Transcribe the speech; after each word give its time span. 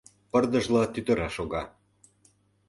Пырдыжла 0.31 0.83
тӱтыра 0.93 1.27
шога. 1.35 1.63